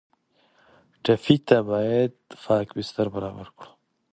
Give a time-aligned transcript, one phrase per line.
[1.03, 2.13] ټپي ته باید
[2.43, 3.71] پاک بستر برابر کړو.